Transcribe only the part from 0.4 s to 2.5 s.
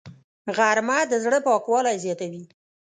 غرمه د زړه پاکوالی زیاتوي